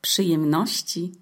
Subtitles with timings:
[0.00, 1.12] Przyjemności.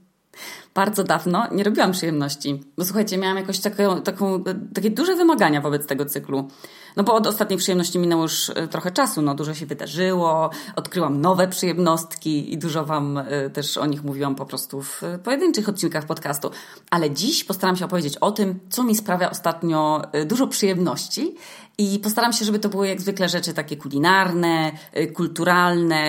[0.77, 5.87] Bardzo dawno nie robiłam przyjemności, bo słuchajcie, miałam jakoś taką, taką, takie duże wymagania wobec
[5.87, 6.49] tego cyklu.
[6.97, 11.21] No bo od ostatniej przyjemności minęło już e, trochę czasu, no dużo się wydarzyło, odkryłam
[11.21, 16.07] nowe przyjemnostki i dużo Wam e, też o nich mówiłam po prostu w pojedynczych odcinkach
[16.07, 16.51] podcastu.
[16.91, 21.35] Ale dziś postaram się opowiedzieć o tym, co mi sprawia ostatnio e, dużo przyjemności
[21.79, 24.73] i postaram się, żeby to były jak zwykle rzeczy takie kulinarne,
[25.15, 26.05] kulturalne,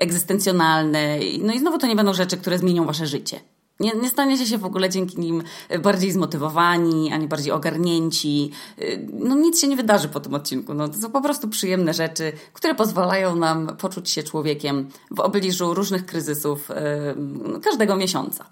[0.00, 1.18] egzystencjonalne.
[1.40, 3.40] No i znowu to nie będą rzeczy, które zmienią Wasze życie.
[3.80, 5.42] Nie, nie staniecie się w ogóle dzięki nim
[5.82, 8.50] bardziej zmotywowani, ani bardziej ogarnięci.
[9.12, 10.74] No nic się nie wydarzy po tym odcinku.
[10.74, 15.74] No, to są po prostu przyjemne rzeczy, które pozwalają nam poczuć się człowiekiem w obliczu
[15.74, 18.44] różnych kryzysów yy, każdego miesiąca.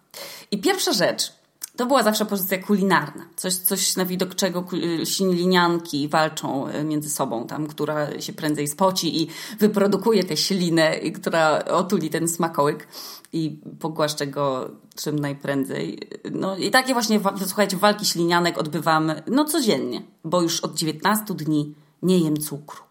[0.51, 1.40] I pierwsza rzecz,
[1.81, 3.27] to była zawsze pozycja kulinarna.
[3.37, 4.65] Coś, coś na widok czego
[5.05, 11.65] ślinianki walczą e, między sobą, tam, która się prędzej spoci i wyprodukuje tę ślinę, która
[11.65, 12.89] otuli ten smakołyk
[13.33, 15.99] i pogłaszczę go czym najprędzej.
[16.31, 21.75] No i takie właśnie, słuchajcie, walki ślinianek odbywam no codziennie, bo już od 19 dni
[22.03, 22.83] nie jem cukru.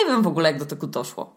[0.00, 1.35] Nie wiem w ogóle, jak do tego doszło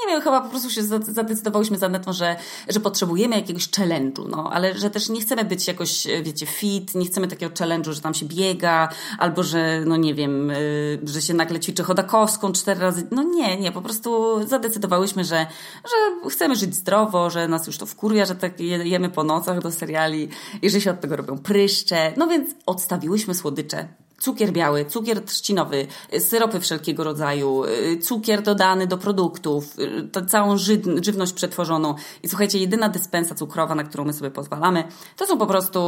[0.00, 2.36] nie wiem, chyba po prostu się zadecydowałyśmy z Anetą, że,
[2.68, 7.06] że potrzebujemy jakiegoś challenge'u, no, ale że też nie chcemy być jakoś, wiecie, fit, nie
[7.06, 11.34] chcemy takiego challenge'u, że tam się biega, albo że, no nie wiem, y, że się
[11.34, 13.06] nagle ćwiczy chodakowską cztery razy.
[13.10, 15.46] No nie, nie, po prostu zadecydowałyśmy, że,
[15.84, 19.70] że chcemy żyć zdrowo, że nas już to wkurwia, że tak jemy po nocach do
[19.70, 20.28] seriali
[20.62, 22.12] i że się od tego robią pryszcze.
[22.16, 23.88] No więc odstawiłyśmy słodycze
[24.18, 25.86] cukier biały, cukier trzcinowy,
[26.18, 29.76] syropy wszelkiego rodzaju, y, cukier dodany do produktów,
[30.16, 30.56] y, całą
[31.02, 31.94] żywność przetworzoną.
[32.22, 34.84] I słuchajcie, jedyna dyspensa cukrowa, na którą my sobie pozwalamy,
[35.16, 35.80] to są po prostu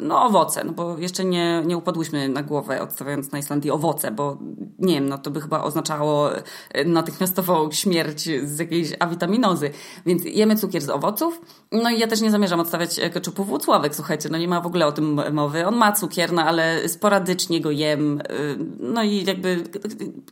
[0.00, 4.38] no, owoce, no bo jeszcze nie, nie upadłyśmy na głowę odstawiając na Islandii owoce, bo
[4.78, 6.42] nie wiem, no to by chyba oznaczało y,
[6.84, 9.70] natychmiastową śmierć z jakiejś awitaminozy.
[10.06, 11.40] Więc jemy cukier z owoców.
[11.72, 14.86] No i ja też nie zamierzam odstawiać keczupu włócławek, słuchajcie, no nie ma w ogóle
[14.86, 15.66] o tym mowy.
[15.66, 18.20] On ma cukier, no ale sporadycznie go jem.
[18.20, 19.64] Y, no i jakby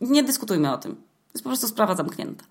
[0.01, 0.97] nie dyskutujmy o tym.
[1.35, 2.45] Jest po prostu sprawa zamknięta.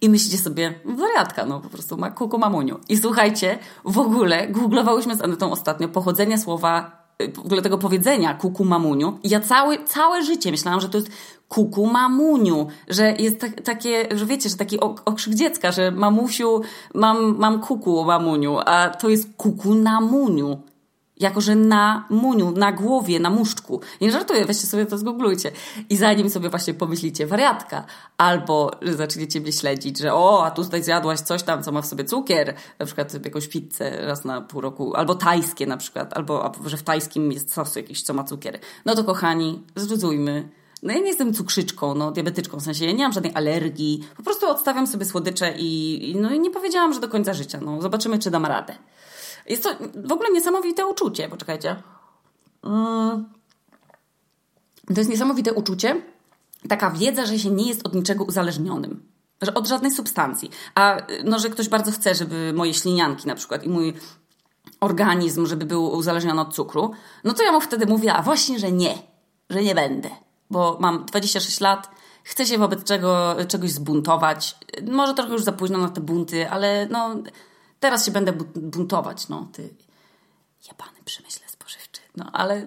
[0.00, 2.78] I myślicie sobie, wariatka, no po prostu ma kuku mamuniu.
[2.88, 8.34] I słuchajcie, w ogóle googlowałyśmy z Anetą ostatnio pochodzenie słowa, y, w ogóle tego powiedzenia
[8.34, 9.18] kuku mamuniu.
[9.22, 11.10] I ja całe, całe życie myślałam, że to jest
[11.48, 16.60] kuku mamuniu, że jest tak, takie, że wiecie, że taki okrzyk dziecka, że mamusiu,
[16.94, 20.62] mam, mam kuku mamuniu, a to jest kuku namuniu
[21.20, 23.80] jako że na muniu, na głowie, na muszczku.
[24.00, 25.52] Nie żartuję, weźcie sobie to zgooglujcie.
[25.90, 27.84] I zanim sobie właśnie pomyślicie wariatka,
[28.18, 31.82] albo że zaczniecie mnie śledzić, że o, a tu tutaj zjadłaś coś tam, co ma
[31.82, 36.16] w sobie cukier, na przykład jakąś pizzę raz na pół roku, albo tajskie na przykład,
[36.16, 38.58] albo że w tajskim jest sos jakiś, co ma cukier.
[38.84, 40.48] No to kochani, zluzujmy.
[40.82, 44.22] No ja nie jestem cukrzyczką, no diabetyczką, w sensie ja nie mam żadnej alergii, po
[44.22, 47.82] prostu odstawiam sobie słodycze i, i no i nie powiedziałam, że do końca życia, no
[47.82, 48.74] zobaczymy, czy dam radę.
[49.50, 49.70] Jest to
[50.08, 51.28] w ogóle niesamowite uczucie.
[51.28, 51.82] Poczekajcie.
[52.64, 53.28] Mm.
[54.94, 56.02] To jest niesamowite uczucie.
[56.68, 59.02] Taka wiedza, że się nie jest od niczego uzależnionym.
[59.42, 60.50] Że od żadnej substancji.
[60.74, 63.94] A no, że ktoś bardzo chce, żeby moje ślinianki na przykład i mój
[64.80, 66.90] organizm, żeby był uzależniony od cukru,
[67.24, 68.98] no to ja mu wtedy mówię, a właśnie, że nie.
[69.50, 70.10] Że nie będę.
[70.50, 71.90] Bo mam 26 lat,
[72.24, 74.56] chcę się wobec czego, czegoś zbuntować.
[74.90, 77.14] Może trochę już za późno na te bunty, ale no
[77.80, 79.74] Teraz się będę buntować, no, ty
[80.68, 82.00] jebany przemyśle spożywczy.
[82.16, 82.66] No, ale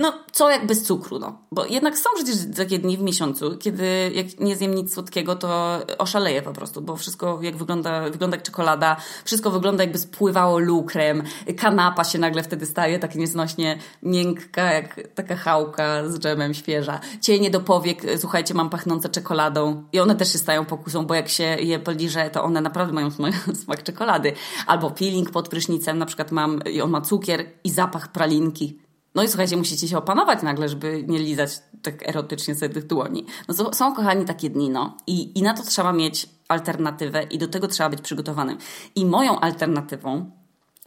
[0.00, 1.38] no, co jak bez cukru, no.
[1.52, 5.78] Bo jednak są przecież takie dni w miesiącu, kiedy jak nie zjem nic słodkiego, to
[5.98, 11.22] oszaleję po prostu, bo wszystko jak wygląda, wygląda jak czekolada, wszystko wygląda jakby spływało lukrem,
[11.56, 17.00] kanapa się nagle wtedy staje tak nieznośnie miękka, jak taka chałka z dżemem świeża.
[17.20, 21.28] Cienie do powiek, słuchajcie, mam pachnące czekoladą i one też się stają pokusą, bo jak
[21.28, 23.34] się je poliże, to one naprawdę mają smak,
[23.64, 24.32] smak czekolady.
[24.66, 29.22] Albo peeling pod prysznicem, na przykład mam i on ma cukier i zapach pralinki no
[29.22, 31.50] i słuchajcie, musicie się opanować nagle, żeby nie lizać
[31.82, 33.26] tak erotycznie sobie tych dłoni.
[33.48, 34.96] No to są, kochani, takie dni, no.
[35.06, 38.58] I, I na to trzeba mieć alternatywę i do tego trzeba być przygotowanym.
[38.94, 40.30] I moją alternatywą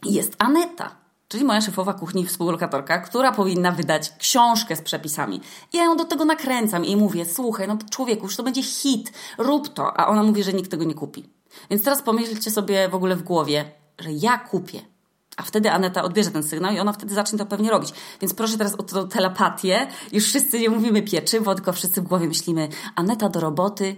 [0.04, 0.96] jest Aneta,
[1.28, 5.40] czyli moja szefowa kuchni, współlokatorka, która powinna wydać książkę z przepisami.
[5.72, 9.12] I ja ją do tego nakręcam i mówię, słuchaj, no człowieku, już to będzie hit,
[9.38, 10.00] rób to.
[10.00, 11.24] A ona mówi, że nikt tego nie kupi.
[11.70, 13.64] Więc teraz pomyślcie sobie w ogóle w głowie,
[13.98, 14.93] że ja kupię
[15.36, 17.92] a wtedy Aneta odbierze ten sygnał i ona wtedy zacznie to pewnie robić.
[18.20, 19.86] Więc proszę teraz o tą telepatię.
[20.12, 23.96] Już wszyscy nie mówimy pieczywo, tylko wszyscy w głowie myślimy Aneta do roboty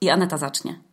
[0.00, 0.85] i Aneta zacznie.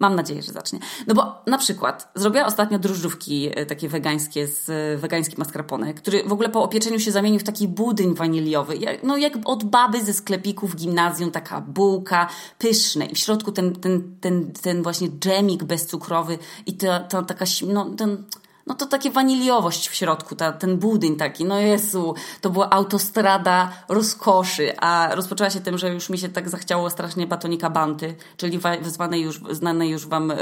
[0.00, 0.78] Mam nadzieję, że zacznie.
[1.06, 6.24] No bo na przykład zrobiła ostatnio drożdżówki e, takie wegańskie z e, wegański mascarpone, który
[6.24, 8.78] w ogóle po opieczeniu się zamienił w taki budyń waniliowy.
[9.02, 12.28] No jak od baby ze sklepiku w gimnazjum, taka bułka,
[12.58, 17.44] pyszne i w środku ten, ten, ten, ten właśnie dżemik bezcukrowy i ta, ta taka,
[17.66, 18.24] no ten
[18.68, 23.72] no to takie waniliowość w środku, ta, ten budyń taki, no Jezu, to była autostrada
[23.88, 28.60] rozkoszy, a rozpoczęła się tym, że już mi się tak zachciało strasznie batonika banty, czyli
[28.82, 30.36] zwanej już, znanej już wam y,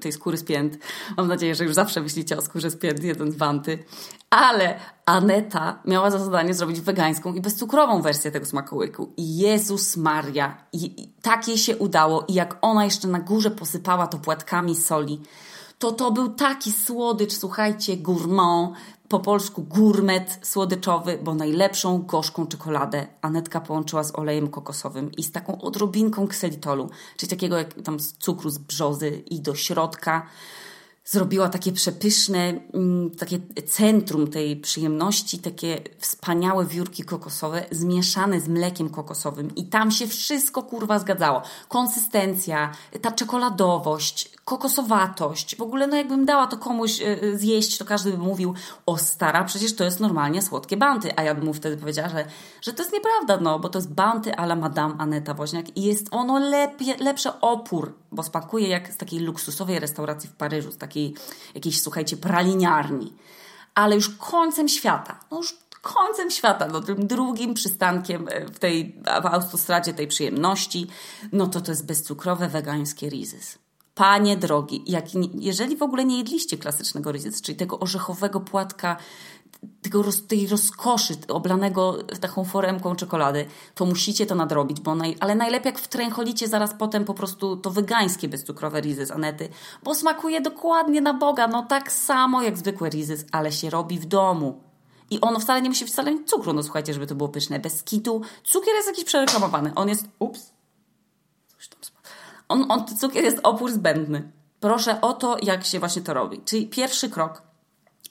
[0.00, 0.78] tej skóry z pięt.
[1.16, 3.78] Mam nadzieję, że już zawsze myślicie o skórze z pięt, jeden z banty.
[4.30, 9.12] Ale Aneta miała za zadanie zrobić wegańską i bezcukrową wersję tego smakołyku.
[9.16, 12.24] I Jezus Maria, i, i tak jej się udało.
[12.28, 15.22] I jak ona jeszcze na górze posypała to płatkami soli,
[15.78, 18.76] to to był taki słodycz, słuchajcie, gourmand,
[19.08, 25.32] po polsku gourmet słodyczowy, bo najlepszą gorzką czekoladę Anetka połączyła z olejem kokosowym i z
[25.32, 30.26] taką odrobinką kselitolu, czyli takiego jak tam z cukru z brzozy i do środka
[31.10, 38.90] zrobiła takie przepyszne, mm, takie centrum tej przyjemności, takie wspaniałe wiórki kokosowe zmieszane z mlekiem
[38.90, 41.42] kokosowym i tam się wszystko kurwa zgadzało.
[41.68, 42.72] Konsystencja,
[43.02, 45.56] ta czekoladowość, kokosowatość.
[45.56, 48.54] W ogóle no jakbym dała to komuś e, e, zjeść, to każdy by mówił,
[48.86, 51.12] o stara, przecież to jest normalnie słodkie banty.
[51.16, 52.24] A ja bym mu wtedy powiedziała, że,
[52.62, 56.06] że to jest nieprawda, no, bo to jest banty ala Madame Aneta Woźniak i jest
[56.10, 61.14] ono lepie, lepsze opór, bo smakuje jak z takiej luksusowej restauracji w Paryżu, z takiej
[61.54, 63.12] jakiejś, słuchajcie, praliniarni.
[63.74, 69.02] Ale już końcem świata, no już końcem świata, no tym drugim przystankiem e, w tej
[69.22, 70.86] w autostradzie tej przyjemności,
[71.32, 73.67] no to to jest bezcukrowe wegańskie Rizes.
[73.98, 75.04] Panie drogi, jak,
[75.34, 78.96] jeżeli w ogóle nie jedliście klasycznego ryzyc, czyli tego orzechowego płatka,
[79.82, 85.72] tego, tej rozkoszy oblanego taką foremką czekolady, to musicie to nadrobić, bo naj, ale najlepiej
[85.72, 89.48] jak wtręcholicie zaraz potem po prostu to wegańskie bezcukrowe rizy z Anety,
[89.82, 94.06] bo smakuje dokładnie na Boga, no tak samo jak zwykłe rizy, ale się robi w
[94.06, 94.60] domu.
[95.10, 97.60] I ono wcale nie musi wcale mieć cukru, no słuchajcie, żeby to było pyszne.
[97.60, 98.22] Bez kitu.
[98.44, 99.72] Cukier jest jakiś przereklamowany.
[99.74, 100.08] On jest...
[100.18, 100.52] Ups.
[101.56, 101.97] Coś tam
[102.48, 104.32] on, on, cukier jest opór zbędny.
[104.60, 106.40] Proszę o to, jak się właśnie to robi.
[106.44, 107.42] Czyli pierwszy krok.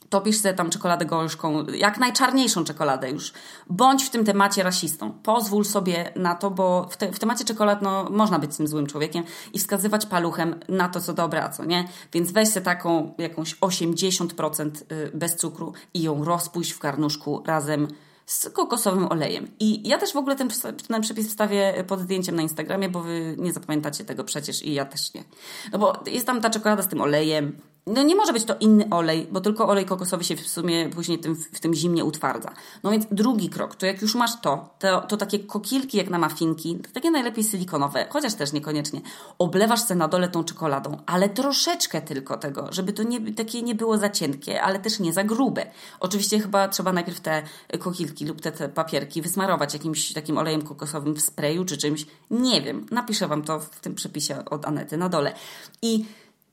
[0.10, 3.34] Topisz sobie tam czekoladę gorzką, jak najczarniejszą czekoladę już.
[3.70, 5.12] Bądź w tym temacie rasistą.
[5.12, 8.88] Pozwól sobie na to, bo w, te, w temacie czekolad no, można być tym złym
[8.88, 9.24] człowiekiem
[9.54, 11.88] i wskazywać paluchem na to, co dobre, a co nie.
[12.14, 17.88] Więc weź sobie taką jakąś 80% y, bez cukru i ją rozpuść w karnuszku razem
[18.28, 19.52] z kokosowym olejem.
[19.60, 20.50] I ja też w ogóle ten,
[20.88, 24.86] ten przepis wstawię pod zdjęciem na Instagramie, bo wy nie zapamiętacie tego przecież i ja
[24.86, 25.24] też nie.
[25.72, 28.90] No bo jest tam ta czekolada z tym olejem, no nie może być to inny
[28.90, 32.54] olej, bo tylko olej kokosowy się w sumie później tym, w tym zimnie utwardza.
[32.84, 36.18] No więc drugi krok, to jak już masz to, to, to takie kokilki jak na
[36.18, 39.02] mafinki, takie najlepiej silikonowe, chociaż też niekoniecznie,
[39.40, 43.76] oblewasz se na dole tą czekoladą, ale troszeczkę tylko tego, żeby to nie, takie nie
[43.76, 45.66] było za cienkie, ale też nie za grube.
[46.00, 47.44] Oczywiście chyba trzeba najpierw te
[47.80, 52.06] kokilki lub te, te papierki wysmarować jakimś takim olejem kokosowym w sprayu czy czymś.
[52.32, 55.34] Nie wiem, napiszę Wam to w tym przepisie od Anety na dole.
[55.82, 56.06] I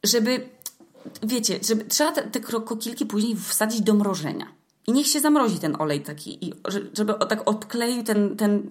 [0.05, 0.49] żeby
[1.23, 4.47] wiecie, żeby, trzeba te, te kokilki później wsadzić do mrożenia.
[4.87, 6.53] I niech się zamrozi ten olej taki, i
[6.93, 8.71] żeby tak odkleił ten, ten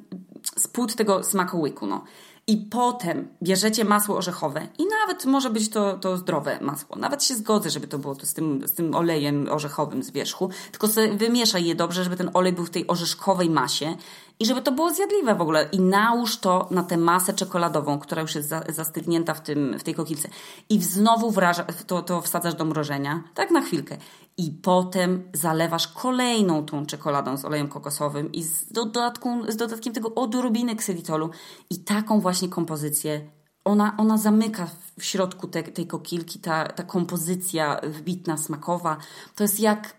[0.60, 1.88] spód tego smakołyku.
[1.88, 2.04] No.
[2.48, 6.96] I potem bierzecie masło orzechowe i nawet może być to, to zdrowe masło.
[6.96, 10.50] Nawet się zgodzę, żeby to było to z, tym, z tym olejem orzechowym z wierzchu,
[10.72, 13.96] tylko sobie wymieszaj je dobrze, żeby ten olej był w tej orzeszkowej masie
[14.44, 15.70] i żeby to było zjadliwe w ogóle.
[15.72, 19.84] I nałóż to na tę masę czekoladową, która już jest za, zastygnięta w, tym, w
[19.84, 20.30] tej kokilce.
[20.70, 23.98] I znowu wraża, to, to wsadzasz do mrożenia, tak na chwilkę.
[24.38, 30.16] I potem zalewasz kolejną tą czekoladą z olejem kokosowym i z, dodatką, z dodatkiem tego
[30.16, 31.30] odrobiny ksylitolu.
[31.70, 33.22] I taką właśnie kompozycję
[33.66, 34.68] ona, ona zamyka
[35.00, 38.98] w środku te, tej kokilki, ta, ta kompozycja wbitna, smakowa.
[39.36, 39.96] To jest jak,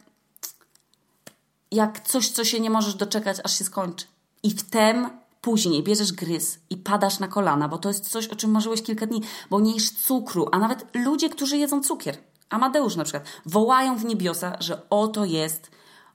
[1.70, 4.13] jak coś, co się nie możesz doczekać, aż się skończy.
[4.44, 5.10] I wtem
[5.40, 9.06] później bierzesz gryz i padasz na kolana, bo to jest coś, o czym marzyłeś kilka
[9.06, 12.18] dni, bo nie jesz cukru, a nawet ludzie, którzy jedzą cukier,
[12.50, 15.70] Amadeusz na przykład, wołają w niebiosa, że oto jest,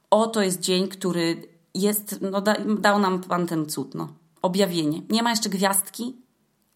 [0.10, 4.08] oto jest dzień, który jest, no da, dał nam Pan ten cud, no.
[4.42, 5.02] Objawienie.
[5.10, 6.16] Nie ma jeszcze gwiazdki,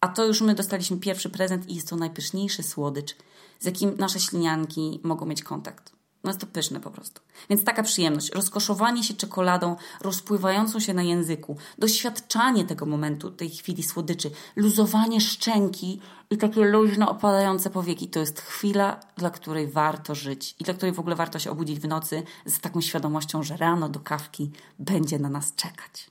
[0.00, 3.16] a to już my dostaliśmy pierwszy prezent i jest to najpyszniejszy słodycz,
[3.60, 5.92] z jakim nasze ślinianki mogą mieć kontakt.
[6.24, 7.20] No jest to pyszne po prostu.
[7.50, 8.32] Więc taka przyjemność.
[8.32, 16.00] Rozkoszowanie się czekoladą rozpływającą się na języku, doświadczanie tego momentu, tej chwili słodyczy, luzowanie szczęki
[16.30, 18.08] i takie luźno opadające powieki.
[18.08, 21.80] To jest chwila, dla której warto żyć i dla której w ogóle warto się obudzić
[21.80, 26.10] w nocy z taką świadomością, że rano do kawki będzie na nas czekać.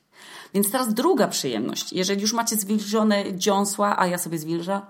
[0.54, 1.92] Więc teraz druga przyjemność.
[1.92, 4.86] Jeżeli już macie zwilżone dziąsła, a ja sobie zwilża,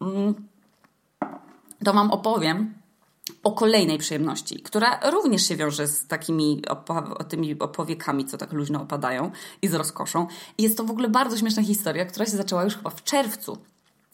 [0.00, 0.34] mm,
[1.84, 2.77] to Wam opowiem
[3.42, 8.82] o kolejnej przyjemności, która również się wiąże z takimi opo- tymi opowiekami, co tak luźno
[8.82, 9.30] opadają
[9.62, 10.26] i z rozkoszą.
[10.58, 13.58] I jest to w ogóle bardzo śmieszna historia, która się zaczęła już chyba w czerwcu,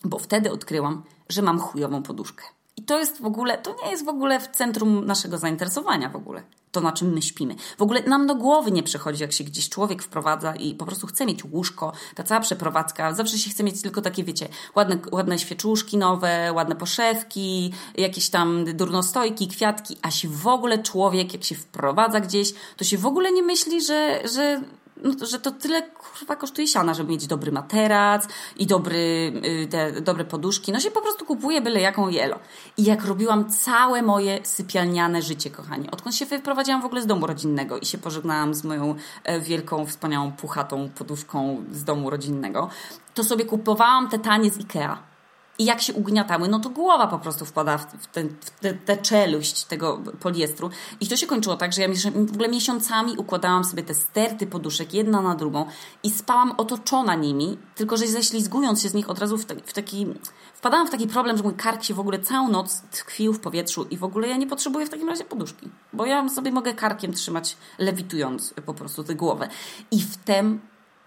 [0.04, 2.44] bo wtedy odkryłam, że mam chujową poduszkę.
[2.86, 6.42] To jest w ogóle, to nie jest w ogóle w centrum naszego zainteresowania w ogóle.
[6.72, 7.54] To, na czym my śpimy.
[7.78, 11.06] W ogóle nam do głowy nie przychodzi, jak się gdzieś człowiek wprowadza i po prostu
[11.06, 13.12] chce mieć łóżko, ta cała przeprowadzka.
[13.12, 18.64] Zawsze się chce mieć tylko takie, wiecie, ładne, ładne świeczuszki nowe, ładne poszewki, jakieś tam
[18.64, 23.32] durnostojki, kwiatki, a się w ogóle człowiek, jak się wprowadza gdzieś, to się w ogóle
[23.32, 24.60] nie myśli, że, że
[25.02, 30.00] no, że to tyle kurwa kosztuje siana, żeby mieć dobry materac i dobry, y, te
[30.00, 30.72] dobre poduszki.
[30.72, 32.38] No się po prostu kupuje byle jaką jelo.
[32.76, 37.26] I jak robiłam całe moje sypialniane życie, kochani, odkąd się wyprowadziłam w ogóle z domu
[37.26, 42.68] rodzinnego i się pożegnałam z moją e, wielką, wspaniałą, puchatą poduszką z domu rodzinnego,
[43.14, 45.13] to sobie kupowałam te tanie z Ikea
[45.58, 48.24] i jak się ugniatały, no to głowa po prostu wpada w, tę
[48.60, 50.70] te, te, czeluść tego poliestru.
[51.00, 54.94] I to się kończyło tak, że ja w ogóle miesiącami układałam sobie te sterty poduszek
[54.94, 55.66] jedna na drugą
[56.02, 60.06] i spałam otoczona nimi, tylko że ześlizgując się z nich od razu w, w taki...
[60.54, 63.86] Wpadałam w taki problem, że mój kark się w ogóle całą noc tkwił w powietrzu
[63.90, 65.68] i w ogóle ja nie potrzebuję w takim razie poduszki.
[65.92, 69.48] Bo ja sobie mogę karkiem trzymać, lewitując po prostu tę głowę.
[69.90, 70.60] I wtem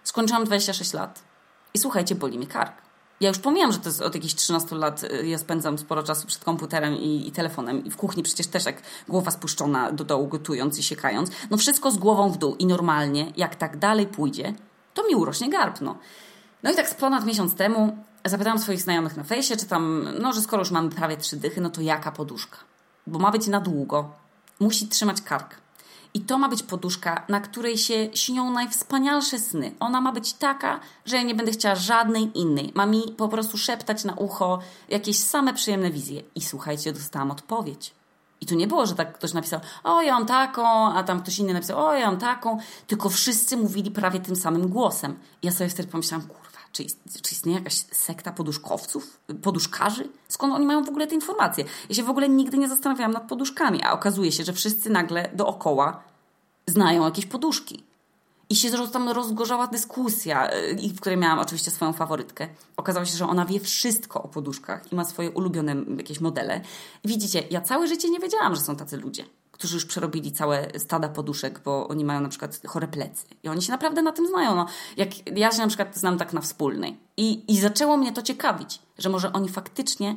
[0.04, 1.22] skończyłam 26 lat.
[1.74, 2.87] I słuchajcie, boli mi kark
[3.20, 6.26] ja już pomijam, że to jest od jakichś 13 lat, y, ja spędzam sporo czasu
[6.26, 10.28] przed komputerem i, i, telefonem i w kuchni przecież też jak głowa spuszczona do dołu
[10.28, 14.54] gotując i siekając, no wszystko z głową w dół i normalnie, jak tak dalej pójdzie,
[14.94, 15.98] to mi urośnie garb, no.
[16.62, 20.32] No i tak z ponad miesiąc temu zapytałam swoich znajomych na fejsie, czy tam, no
[20.32, 22.58] że skoro już mamy prawie trzy dychy, no to jaka poduszka?
[23.06, 24.10] Bo ma być na długo,
[24.60, 25.54] musi trzymać kark.
[26.14, 29.74] I to ma być poduszka, na której się śnią najwspanialsze sny.
[29.80, 32.72] Ona ma być taka, że ja nie będę chciała żadnej innej.
[32.74, 36.22] Ma mi po prostu szeptać na ucho jakieś same przyjemne wizje.
[36.34, 37.94] I słuchajcie, dostałam odpowiedź.
[38.40, 41.38] I tu nie było, że tak ktoś napisał, o ja mam taką, a tam ktoś
[41.38, 45.18] inny napisał, o ja mam taką, tylko wszyscy mówili prawie tym samym głosem.
[45.42, 46.28] I ja sobie wtedy pomyślałam,
[46.72, 46.84] czy,
[47.22, 50.08] czy istnieje jakaś sekta poduszkowców, poduszkarzy?
[50.28, 51.64] Skąd oni mają w ogóle te informacje?
[51.88, 55.30] Ja się w ogóle nigdy nie zastanawiałam nad poduszkami, a okazuje się, że wszyscy nagle
[55.34, 56.02] dookoła
[56.66, 57.84] znają jakieś poduszki.
[58.50, 62.48] I się tam rozgorzała dyskusja, y, w której miałam oczywiście swoją faworytkę.
[62.76, 66.60] Okazało się, że ona wie wszystko o poduszkach i ma swoje ulubione jakieś modele.
[67.04, 69.24] Widzicie, ja całe życie nie wiedziałam, że są tacy ludzie,
[69.58, 73.26] którzy już przerobili całe stada poduszek, bo oni mają na przykład chore plecy.
[73.42, 74.54] I oni się naprawdę na tym znają.
[74.54, 76.96] No, jak ja się na przykład znam tak na wspólnej.
[77.16, 80.16] I, i zaczęło mnie to ciekawić, że może oni faktycznie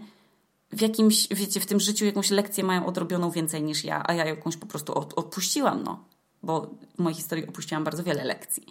[0.72, 4.26] w jakimś, wiecie, w tym życiu jakąś lekcję mają odrobioną więcej niż ja, a ja
[4.26, 6.04] jakąś po prostu odpuściłam, no
[6.44, 8.66] bo w mojej historii opuściłam bardzo wiele lekcji.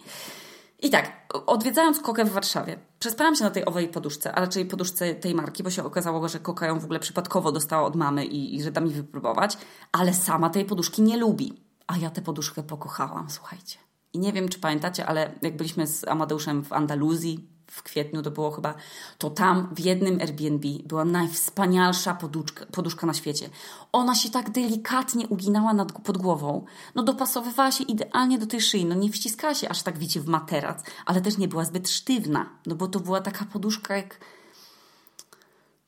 [0.81, 5.15] I tak, odwiedzając Kokę w Warszawie, przespałam się na tej owej poduszce, a raczej poduszce
[5.15, 8.55] tej marki, bo się okazało, że Koka ją w ogóle przypadkowo dostała od mamy i,
[8.55, 9.57] i że da mi wypróbować,
[9.91, 11.53] ale sama tej poduszki nie lubi.
[11.87, 13.77] A ja tę poduszkę pokochałam, słuchajcie.
[14.13, 18.31] I nie wiem, czy pamiętacie, ale jak byliśmy z Amadeuszem w Andaluzji, w kwietniu to
[18.31, 18.73] było chyba,
[19.17, 23.49] to tam w jednym Airbnb była najwspanialsza poduszka, poduszka na świecie.
[23.91, 28.85] Ona się tak delikatnie uginała nad, pod głową, no dopasowywała się idealnie do tej szyi,
[28.85, 32.49] no nie wciskała się aż tak, wiecie, w materac, ale też nie była zbyt sztywna,
[32.65, 34.19] no bo to była taka poduszka jak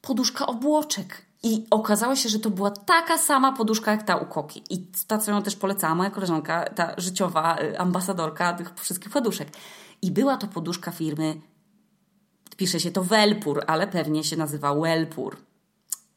[0.02, 1.26] poduszka obłoczek.
[1.46, 4.64] I okazało się, że to była taka sama poduszka jak ta u Koki.
[4.70, 9.48] I ta, co ją też polecała moja koleżanka, ta życiowa y, ambasadorka tych wszystkich poduszek.
[10.02, 11.42] I była to poduszka firmy
[12.56, 15.38] Pisze się to Welpur, ale pewnie się nazywa Welpur.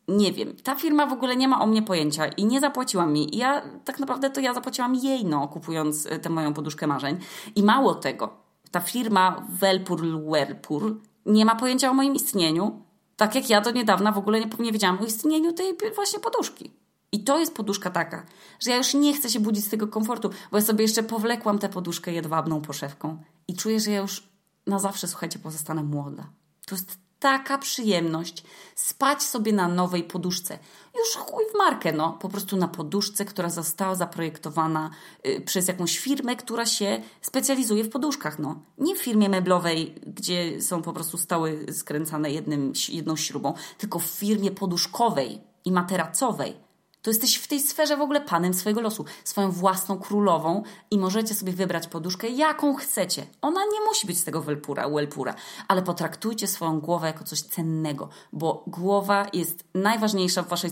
[0.09, 0.57] Nie wiem.
[0.62, 3.35] Ta firma w ogóle nie ma o mnie pojęcia i nie zapłaciła mi.
[3.35, 7.19] I ja tak naprawdę to ja zapłaciłam jej, no, kupując e, tę moją poduszkę marzeń.
[7.57, 8.37] I mało tego,
[8.71, 12.83] ta firma Welpur Welpur nie ma pojęcia o moim istnieniu.
[13.16, 16.73] Tak jak ja do niedawna w ogóle nie, nie wiedziałam o istnieniu tej właśnie poduszki.
[17.12, 18.26] I to jest poduszka taka,
[18.61, 21.59] że ja już nie chcę się budzić z tego komfortu, bo ja sobie jeszcze powlekłam
[21.59, 24.23] tę poduszkę jedwabną poszewką i czuję, że ja już
[24.66, 26.30] na zawsze, słuchajcie, pozostanę młoda.
[26.66, 28.44] To jest taka przyjemność
[28.75, 30.58] spać sobie na nowej poduszce.
[30.99, 32.12] Już chuj w markę, no.
[32.12, 34.90] Po prostu na poduszce, która została zaprojektowana
[35.26, 38.61] y, przez jakąś firmę, która się specjalizuje w poduszkach, no.
[38.78, 44.04] Nie w firmie meblowej, gdzie są po prostu stały skręcane jednym, jedną śrubą, tylko w
[44.06, 46.65] firmie poduszkowej i materacowej
[47.06, 51.34] to jesteś w tej sferze w ogóle panem swojego losu, swoją własną królową i możecie
[51.34, 53.26] sobie wybrać poduszkę, jaką chcecie.
[53.42, 55.34] Ona nie musi być z tego welpura, welpura,
[55.68, 60.70] ale potraktujcie swoją głowę jako coś cennego, bo głowa jest najważniejsza w waszej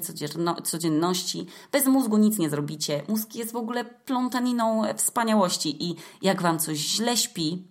[0.64, 1.46] codzienności.
[1.72, 3.02] Bez mózgu nic nie zrobicie.
[3.08, 7.68] Mózg jest w ogóle plątaniną wspaniałości i jak wam coś źle śpi,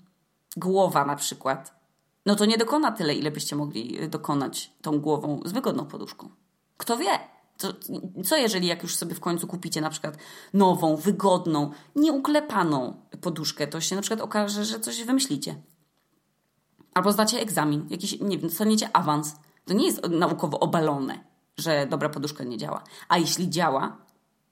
[0.57, 1.75] głowa na przykład,
[2.25, 6.29] no to nie dokona tyle, ile byście mogli dokonać tą głową z wygodną poduszką.
[6.77, 7.32] Kto wie?
[7.57, 7.73] To,
[8.25, 10.17] co jeżeli jak już sobie w końcu kupicie na przykład
[10.53, 15.55] nową, wygodną, nieuklepaną poduszkę, to się na przykład okaże, że coś wymyślicie.
[16.93, 19.35] Albo zdacie egzamin, jakiś, nie wiem, dostaniecie awans.
[19.65, 21.23] To nie jest naukowo obalone,
[21.57, 22.83] że dobra poduszka nie działa.
[23.09, 23.97] A jeśli działa,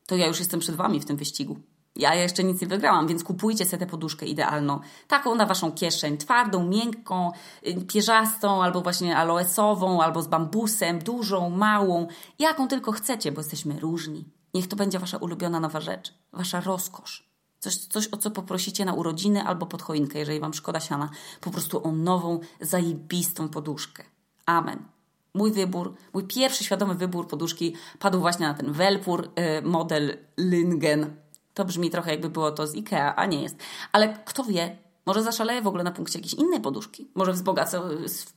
[0.08, 1.60] to ja już jestem przed wami w tym wyścigu.
[1.96, 4.80] Ja jeszcze nic nie wygrałam, więc kupujcie sobie tę poduszkę idealną.
[5.08, 6.18] Taką na waszą kieszeń.
[6.18, 7.32] Twardą, miękką,
[7.68, 12.08] y, pierzastą, albo właśnie aloesową, albo z bambusem, dużą, małą.
[12.40, 14.26] Jaką tylko chcecie, bo jesteśmy różni.
[14.54, 16.14] Niech to będzie wasza ulubiona nowa rzecz.
[16.34, 17.32] Wasza rozkosz.
[17.60, 21.10] Coś, coś, o co poprosicie na urodziny albo pod choinkę, jeżeli wam szkoda siana.
[21.42, 24.04] Po prostu o nową, zajebistą poduszkę.
[24.46, 24.86] Amen.
[25.34, 31.16] Mój wybór, mój pierwszy świadomy wybór poduszki padł właśnie na ten Welpur y, model Lingen
[31.54, 33.56] to brzmi trochę jakby było to z Ikea, a nie jest.
[33.92, 37.08] Ale kto wie, może zaszaleję w ogóle na punkcie jakiejś innej poduszki.
[37.16, 37.82] Może wzbogacę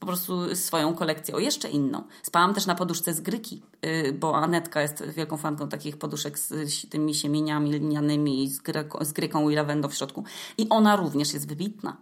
[0.00, 2.02] po prostu swoją kolekcję o jeszcze inną.
[2.22, 6.88] Spałam też na poduszce z Gryki, y, bo Anetka jest wielką fanką takich poduszek z
[6.90, 10.24] tymi siemieniami linianymi, z, gryką, z gryką i lawendą w środku.
[10.58, 11.96] I ona również jest wybitna.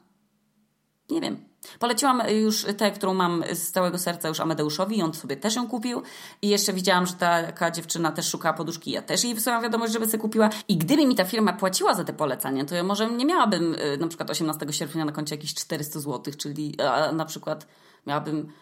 [1.11, 5.37] Nie wiem, Poleciłam już tę, którą mam z całego serca już Amadeuszowi i on sobie
[5.37, 6.03] też ją kupił.
[6.43, 8.91] I jeszcze widziałam, że taka dziewczyna też szukała poduszki.
[8.91, 10.51] Ja też jej wysyłam wiadomość, żeby sobie kupiła.
[10.69, 13.97] I gdyby mi ta firma płaciła za te polecanie, to ja może nie miałabym y,
[13.97, 16.77] na przykład 18 sierpnia na koncie jakieś 400 zł, czyli
[17.13, 17.67] na przykład
[18.07, 18.53] miałabym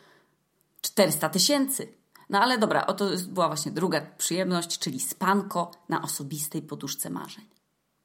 [0.81, 1.89] 400 tysięcy.
[2.31, 7.45] No ale dobra, oto była właśnie druga przyjemność, czyli spanko na osobistej poduszce marzeń.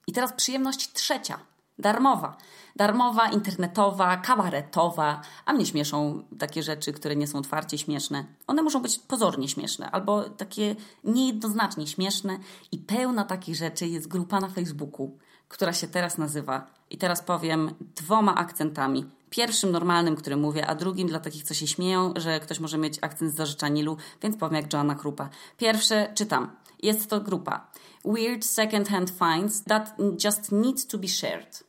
[0.07, 1.39] I teraz przyjemność trzecia–
[1.79, 2.37] Darmowa.
[2.75, 8.25] Darmowa, internetowa, kabaretowa, a mnie śmieszą takie rzeczy, które nie są otwarcie śmieszne.
[8.47, 12.39] One muszą być pozornie śmieszne albo takie niejednoznacznie śmieszne
[12.71, 15.17] i pełna takich rzeczy jest grupa na Facebooku,
[15.49, 19.05] która się teraz nazywa i teraz powiem dwoma akcentami.
[19.29, 22.97] Pierwszym normalnym, który mówię, a drugim dla takich, co się śmieją, że ktoś może mieć
[23.01, 25.29] akcent z Zarzecza Nilu, więc powiem jak Joanna Krupa.
[25.57, 26.51] Pierwsze czytam.
[26.83, 27.67] Jest to grupa
[28.05, 31.64] Weird Second-Hand Finds That Just Need to be Shared.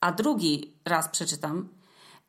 [0.00, 1.68] A drugi raz przeczytam.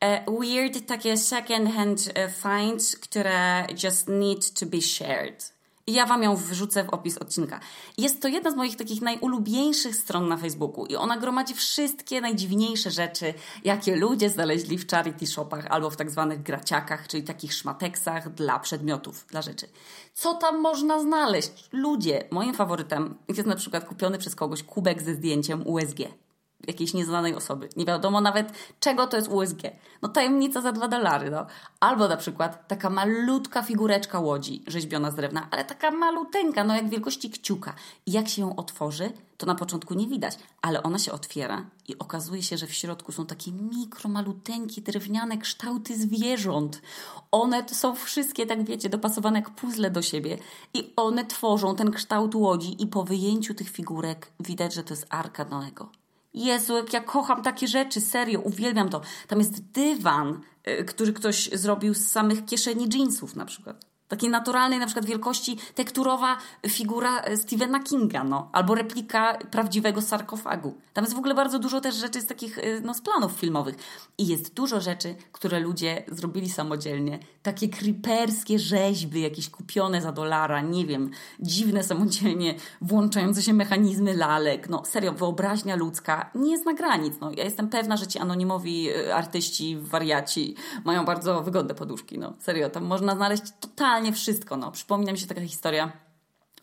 [0.00, 5.60] E, weird takie second-hand e, finds, które just need to be shared.
[5.86, 7.60] I ja Wam ją wrzucę w opis odcinka.
[7.98, 12.90] Jest to jedna z moich takich najulubieńszych stron na Facebooku i ona gromadzi wszystkie najdziwniejsze
[12.90, 18.34] rzeczy, jakie ludzie znaleźli w charity shopach albo w tak zwanych graciakach, czyli takich szmateksach
[18.34, 19.66] dla przedmiotów, dla rzeczy.
[20.14, 21.50] Co tam można znaleźć?
[21.72, 25.98] Ludzie, moim faworytem jest na przykład kupiony przez kogoś kubek ze zdjęciem USG
[26.66, 27.68] jakiejś nieznanej osoby.
[27.76, 29.62] Nie wiadomo nawet, czego to jest USG.
[30.02, 31.46] No tajemnica za dwa dolary, no.
[31.80, 36.88] Albo na przykład taka malutka figureczka łodzi rzeźbiona z drewna, ale taka maluteńka, no jak
[36.88, 37.74] wielkości kciuka.
[38.06, 41.98] I jak się ją otworzy, to na początku nie widać, ale ona się otwiera i
[41.98, 46.82] okazuje się, że w środku są takie mikro, maluteńkie, drewniane kształty zwierząt.
[47.30, 50.38] One są wszystkie, tak wiecie, dopasowane jak puzzle do siebie
[50.74, 55.06] i one tworzą ten kształt łodzi i po wyjęciu tych figurek widać, że to jest
[55.10, 55.99] Arka Noego.
[56.34, 59.00] Jezu, jak ja kocham takie rzeczy, serio, uwielbiam to.
[59.26, 64.78] Tam jest dywan, y, który ktoś zrobił z samych kieszeni jeansów na przykład takiej naturalnej
[64.78, 66.36] na przykład wielkości tekturowa
[66.68, 70.74] figura e, Stephena Kinga, no, albo replika prawdziwego sarkofagu.
[70.92, 73.76] Tam jest w ogóle bardzo dużo też rzeczy z takich, e, no, z planów filmowych.
[74.18, 77.18] I jest dużo rzeczy, które ludzie zrobili samodzielnie.
[77.42, 84.68] Takie creeperskie rzeźby, jakieś kupione za dolara, nie wiem, dziwne samodzielnie włączające się mechanizmy lalek.
[84.68, 87.14] No, serio, wyobraźnia ludzka nie zna granic.
[87.20, 92.34] No, ja jestem pewna, że ci anonimowi e, artyści, wariaci mają bardzo wygodne poduszki, no.
[92.38, 94.56] Serio, tam można znaleźć totalnie totalnie wszystko.
[94.56, 94.72] No.
[94.72, 95.92] Przypomina mi się taka historia,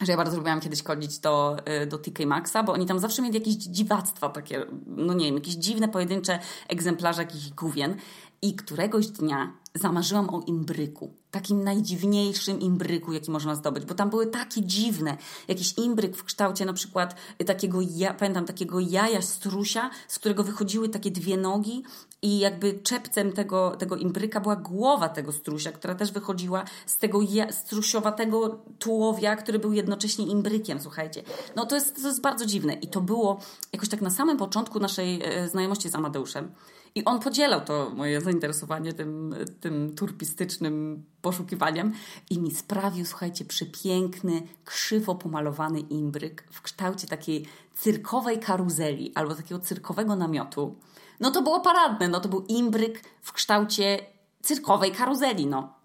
[0.02, 3.22] że ja bardzo lubiłam kiedyś chodzić do, y, do TK Maxa, bo oni tam zawsze
[3.22, 7.96] mieli jakieś dziwactwa takie, no nie wiem, jakieś dziwne pojedyncze egzemplarze jakichś główien.
[8.42, 11.14] I któregoś dnia zamarzyłam o imbryku.
[11.32, 15.18] Takim najdziwniejszym imbryku, jaki można zdobyć, bo tam były takie dziwne.
[15.48, 20.90] Jakiś imbryk w kształcie na przykład takiego, ja, pamiętam, takiego jaja strusia, z którego wychodziły
[20.90, 21.84] takie dwie nogi
[22.22, 27.22] i jakby czepcem tego, tego imbryka była głowa tego strusia, która też wychodziła z tego
[27.22, 31.24] ja, strusiowatego tułowia, który był jednocześnie imbrykiem, słuchajcie.
[31.56, 33.40] No to jest, to jest bardzo dziwne i to było
[33.74, 36.52] jakoś tak na samym początku naszej e, znajomości z Amadeuszem.
[36.98, 41.94] I on podzielał to moje zainteresowanie tym, tym turpistycznym poszukiwaniem
[42.30, 49.60] i mi sprawił, słuchajcie, przepiękny, krzywo pomalowany imbryk w kształcie takiej cyrkowej karuzeli albo takiego
[49.60, 50.76] cyrkowego namiotu.
[51.20, 54.00] No to było paradne, no to był imbryk w kształcie
[54.42, 55.77] cyrkowej karuzeli, no.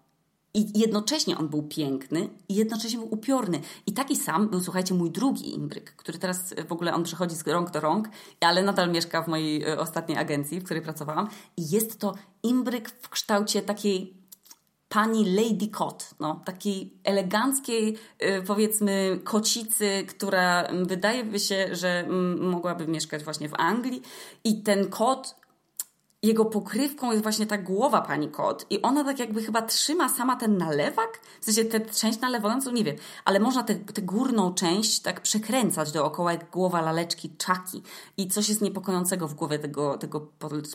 [0.53, 3.61] I jednocześnie on był piękny i jednocześnie był upiorny.
[3.85, 7.47] I taki sam był, słuchajcie, mój drugi imbryk, który teraz w ogóle on przechodzi z
[7.47, 11.27] rąk do rąk, ale nadal mieszka w mojej e, ostatniej agencji, w której pracowałam.
[11.57, 12.13] I jest to
[12.43, 14.23] imbryk w kształcie takiej
[14.93, 22.05] pani Lady Kot, no, takiej eleganckiej, y, powiedzmy, kocicy, która wydaje by się, że
[22.39, 24.01] mogłaby mieszkać właśnie w Anglii
[24.43, 25.35] i ten kot
[26.23, 30.35] jego pokrywką jest właśnie ta głowa pani kot i ona tak jakby chyba trzyma sama
[30.35, 35.21] ten nalewak, w sensie tę część nalewającą, nie wiem, ale można tę górną część tak
[35.21, 37.83] przekręcać dookoła jak głowa laleczki czaki
[38.17, 40.27] i coś jest niepokojącego w głowie tego, tego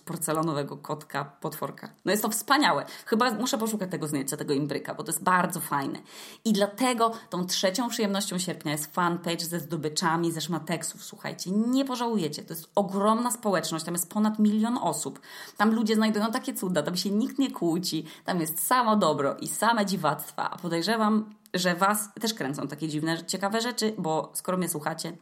[0.04, 1.88] porcelanowego kotka, potworka.
[2.04, 2.84] No jest to wspaniałe.
[3.06, 5.98] Chyba muszę poszukać tego zdjęcia, tego imbryka, bo to jest bardzo fajne.
[6.44, 12.42] I dlatego tą trzecią przyjemnością sierpnia jest fanpage ze zdobyczami, ze szmateksów, słuchajcie, nie pożałujecie.
[12.42, 15.20] To jest ogromna społeczność, tam jest ponad milion osób.
[15.56, 19.48] Tam ludzie znajdują takie cuda, tam się nikt nie kłóci, tam jest samo dobro i
[19.48, 20.50] same dziwactwa.
[20.50, 25.12] A podejrzewam, że Was też kręcą takie dziwne, ciekawe rzeczy, bo skoro mnie słuchacie,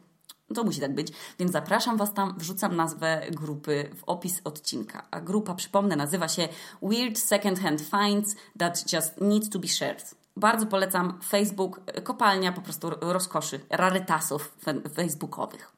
[0.55, 1.07] to musi tak być.
[1.39, 5.07] Więc zapraszam Was tam, wrzucam nazwę grupy w opis odcinka.
[5.11, 6.47] A grupa, przypomnę, nazywa się
[6.81, 10.15] Weird Secondhand Finds That Just Need to be Shared.
[10.37, 14.57] Bardzo polecam Facebook, kopalnia po prostu rozkoszy, rarytasów
[14.95, 15.71] facebookowych.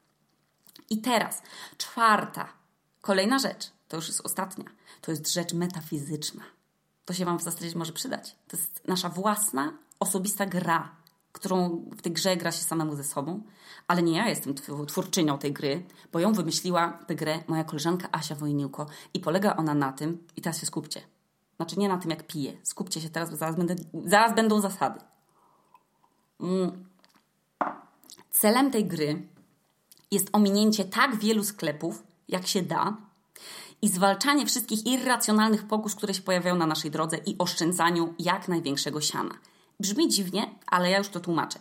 [0.90, 1.42] I teraz
[1.78, 2.48] czwarta,
[3.00, 4.64] kolejna rzecz to już jest ostatnia.
[5.00, 6.42] To jest rzecz metafizyczna.
[7.04, 8.36] To się Wam w zasadzie może przydać.
[8.48, 10.96] To jest nasza własna, osobista gra,
[11.32, 13.42] którą w tej grze gra się samemu ze sobą,
[13.88, 14.54] ale nie ja jestem
[14.86, 19.74] twórczynią tej gry, bo ją wymyśliła tę grę moja koleżanka Asia Wojniłko i polega ona
[19.74, 21.00] na tym, i teraz się skupcie,
[21.56, 23.74] znaczy nie na tym jak piję, skupcie się teraz, bo zaraz, będę,
[24.04, 25.00] zaraz będą zasady.
[26.40, 26.84] Mm.
[28.30, 29.22] Celem tej gry
[30.10, 33.09] jest ominięcie tak wielu sklepów, jak się da,
[33.82, 39.00] i zwalczanie wszystkich irracjonalnych pokus, które się pojawiają na naszej drodze i oszczędzaniu jak największego
[39.00, 39.34] siana.
[39.80, 41.58] Brzmi dziwnie, ale ja już to tłumaczę.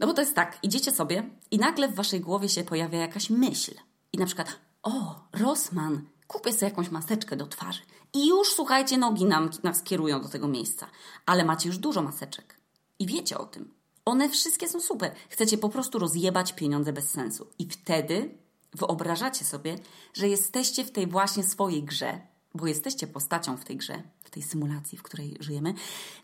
[0.00, 3.30] No bo to jest tak, idziecie sobie i nagle w waszej głowie się pojawia jakaś
[3.30, 3.74] myśl.
[4.12, 7.80] I na przykład, o, Rossmann, kupię sobie jakąś maseczkę do twarzy.
[8.14, 9.82] I już, słuchajcie, nogi nam, nas
[10.22, 10.86] do tego miejsca.
[11.26, 12.56] Ale macie już dużo maseczek.
[12.98, 13.74] I wiecie o tym.
[14.04, 15.14] One wszystkie są super.
[15.28, 17.46] Chcecie po prostu rozjebać pieniądze bez sensu.
[17.58, 18.38] I wtedy
[18.74, 19.78] wyobrażacie sobie,
[20.14, 22.20] że jesteście w tej właśnie swojej grze,
[22.54, 25.74] bo jesteście postacią w tej grze, w tej symulacji, w której żyjemy,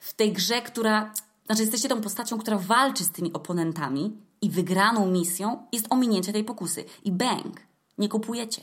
[0.00, 1.12] w tej grze, która,
[1.46, 6.44] znaczy jesteście tą postacią, która walczy z tymi oponentami i wygraną misją jest ominięcie tej
[6.44, 6.84] pokusy.
[7.04, 7.60] I bang,
[7.98, 8.62] nie kupujecie.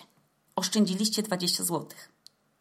[0.56, 2.17] Oszczędziliście 20 złotych.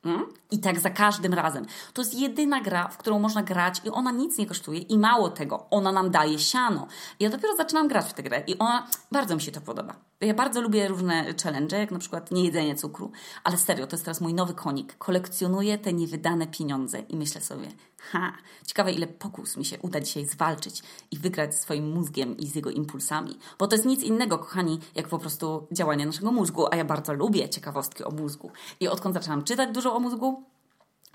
[0.07, 0.27] Hmm?
[0.51, 1.67] I tak za każdym razem.
[1.93, 5.31] To jest jedyna gra, w którą można grać i ona nic nie kosztuje i mało
[5.31, 6.87] tego, ona nam daje siano.
[7.21, 9.95] Ja dopiero zaczynam grać w tę grę i ona, bardzo mi się to podoba.
[10.21, 13.13] Ja bardzo lubię różne challenge, jak na przykład niejedzenie cukru,
[13.45, 14.97] ale serio, to jest teraz mój nowy konik.
[14.99, 18.33] Kolekcjonuję te niewydane pieniądze i myślę sobie, ha,
[18.67, 22.71] ciekawe ile pokus mi się uda dzisiaj zwalczyć i wygrać swoim mózgiem i z jego
[22.71, 23.39] impulsami.
[23.59, 27.15] Bo to jest nic innego, kochani, jak po prostu działanie naszego mózgu, a ja bardzo
[27.15, 28.51] lubię ciekawostki o mózgu.
[28.81, 30.45] I odkąd zaczęłam czytać dużo o mózgu,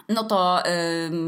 [0.10, 0.64] no to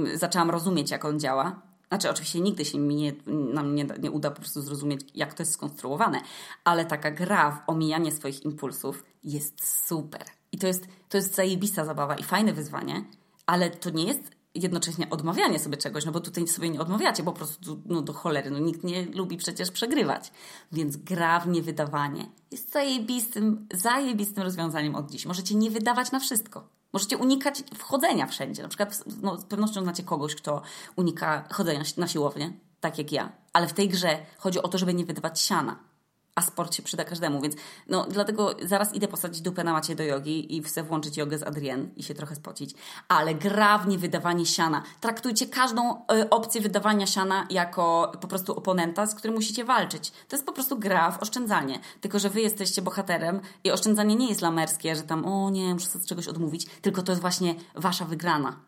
[0.04, 1.62] yy, zaczęłam rozumieć, jak on działa
[1.94, 5.44] znaczy, oczywiście nigdy się mi nie, nam nie, nie uda po prostu zrozumieć, jak to
[5.44, 6.22] jest skonstruowane,
[6.64, 10.24] ale taka gra w omijanie swoich impulsów jest super.
[10.52, 13.06] I to jest, to jest zajebista zabawa i fajne wyzwanie,
[13.46, 17.32] ale to nie jest jednocześnie odmawianie sobie czegoś, no bo tutaj sobie nie odmawiacie, bo
[17.32, 20.32] po prostu no do cholery, no nikt nie lubi przecież przegrywać.
[20.72, 25.26] Więc gra w niewydawanie jest zajebistym, zajebistym rozwiązaniem od dziś.
[25.26, 26.68] Możecie nie wydawać na wszystko.
[26.94, 28.64] Możecie unikać wchodzenia wszędzie.
[28.64, 30.62] Na przykład no, z pewnością znacie kogoś, kto
[30.96, 33.32] unika chodzenia na siłownię, tak jak ja.
[33.54, 35.93] Ale w tej grze chodzi o to, żeby nie wydawać siana
[36.36, 37.56] a sport się przyda każdemu, więc
[37.88, 41.44] no dlatego zaraz idę posadzić dupę na macie do jogi i chcę włączyć jogę z
[41.44, 42.76] Adrien i się trochę spocić,
[43.08, 44.84] ale gra w niewydawanie siana.
[45.02, 50.12] Traktujcie każdą y, opcję wydawania siana jako po prostu oponenta, z którym musicie walczyć.
[50.12, 54.30] To jest po prostu gra w oszczędzanie, tylko że wy jesteście bohaterem i oszczędzanie nie
[54.30, 58.06] jest lamerskie, że tam o nie, muszę sobie czegoś odmówić, tylko to jest właśnie wasza
[58.06, 58.60] wygrana.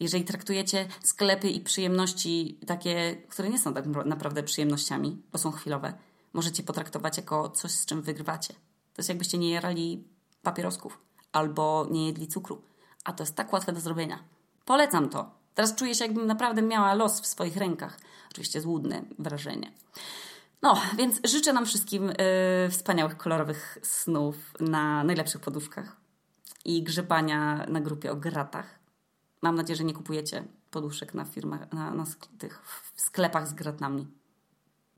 [0.00, 5.94] Jeżeli traktujecie sklepy i przyjemności takie, które nie są tak naprawdę przyjemnościami, bo są chwilowe,
[6.32, 8.54] możecie potraktować jako coś, z czym wygrywacie.
[8.54, 10.04] To jest jakbyście nie jarali
[10.42, 10.98] papierosków
[11.32, 12.62] albo nie jedli cukru.
[13.04, 14.18] A to jest tak łatwe do zrobienia.
[14.64, 15.30] Polecam to.
[15.54, 18.00] Teraz czuję się, jakbym naprawdę miała los w swoich rękach.
[18.30, 19.72] Oczywiście złudne wrażenie.
[20.62, 22.14] No, więc życzę nam wszystkim yy,
[22.70, 25.96] wspaniałych, kolorowych snów na najlepszych poduszkach
[26.64, 28.78] i grzebania na grupie o gratach.
[29.42, 32.04] Mam nadzieję, że nie kupujecie poduszek na firmach, na, na
[32.38, 32.62] tych
[32.96, 34.06] sklepach z gratami.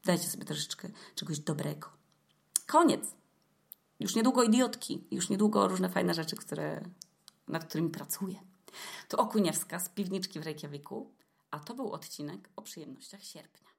[0.04, 1.88] Dajcie sobie troszeczkę czegoś dobrego.
[2.66, 3.14] Koniec.
[4.00, 6.82] Już niedługo idiotki, już niedługo różne fajne rzeczy, które,
[7.48, 8.36] nad którymi pracuję.
[9.08, 11.10] To Okuniewska z piwniczki w Reykjaviku,
[11.50, 13.71] a to był odcinek o przyjemnościach sierpnia.